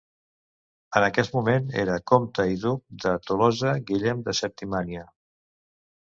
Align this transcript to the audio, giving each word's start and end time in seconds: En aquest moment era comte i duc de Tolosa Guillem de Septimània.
En 0.99 1.03
aquest 1.07 1.35
moment 1.35 1.67
era 1.81 1.97
comte 2.13 2.47
i 2.53 2.57
duc 2.65 2.81
de 3.05 3.13
Tolosa 3.27 3.75
Guillem 3.91 4.27
de 4.31 4.37
Septimània. 4.43 5.07